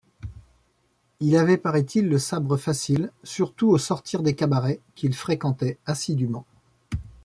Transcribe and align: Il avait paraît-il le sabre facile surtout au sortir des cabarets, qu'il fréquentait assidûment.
Il 1.19 1.37
avait 1.37 1.57
paraît-il 1.59 2.09
le 2.09 2.17
sabre 2.17 2.57
facile 2.57 3.11
surtout 3.23 3.69
au 3.69 3.77
sortir 3.77 4.23
des 4.23 4.33
cabarets, 4.33 4.79
qu'il 4.95 5.13
fréquentait 5.13 5.77
assidûment. 5.85 6.43